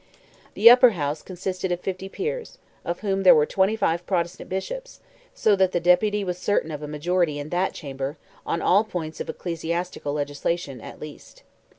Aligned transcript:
The 0.55 0.67
Upper 0.67 0.93
House 0.97 1.21
consisted 1.21 1.71
of 1.71 1.79
50 1.81 2.09
Peers, 2.09 2.57
of 2.83 3.01
whom 3.01 3.21
there 3.21 3.35
were 3.35 3.45
25 3.45 4.03
Protestant 4.07 4.49
Bishops, 4.49 4.99
so 5.35 5.55
that 5.55 5.73
the 5.73 5.79
Deputy 5.79 6.23
was 6.23 6.39
certain 6.39 6.71
of 6.71 6.81
a 6.81 6.87
majority 6.87 7.37
in 7.37 7.49
that 7.49 7.73
chamber, 7.73 8.17
on 8.43 8.63
all 8.63 8.83
points 8.83 9.19
of 9.21 9.29
ecclesiastical 9.29 10.11
legislation, 10.13 10.81
at 10.81 10.99
least. 10.99 11.43